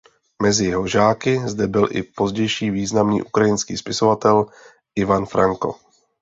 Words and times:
Mezi 0.41 0.65
jeho 0.65 0.87
žáky 0.87 1.41
zde 1.45 1.67
byl 1.67 1.87
i 1.91 2.03
pozdější 2.03 2.69
významný 2.71 3.21
ukrajinský 3.21 3.77
spisovatel 3.77 4.45
Ivan 4.95 5.25
Franko. 5.25 5.75